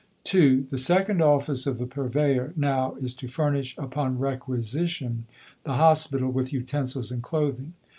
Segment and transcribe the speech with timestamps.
[0.23, 5.25] (2) The second office of the Purveyor now is to furnish, upon requisition,
[5.63, 7.75] the Hospital with utensils and clothing.